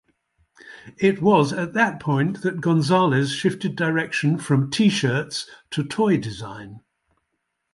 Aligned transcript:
It 0.97 1.21
was 1.21 1.53
at 1.53 1.73
that 1.73 1.99
point 1.99 2.41
that 2.41 2.59
Gonzales 2.59 3.31
shifted 3.35 3.75
direction 3.75 4.39
from 4.39 4.71
T-shirts 4.71 5.47
to 5.69 5.83
toy 5.83 6.17
design. 6.17 6.79